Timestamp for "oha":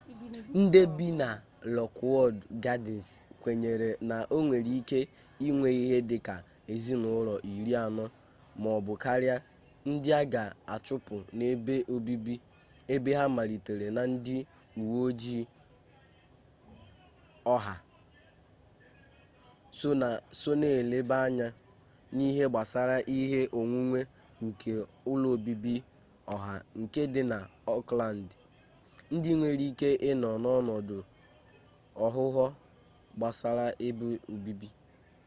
17.53-17.73